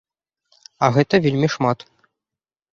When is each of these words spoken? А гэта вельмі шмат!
А 0.87 0.89
гэта 0.97 1.15
вельмі 1.27 1.47
шмат! 1.59 1.87